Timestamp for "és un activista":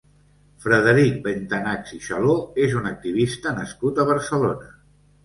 2.69-3.53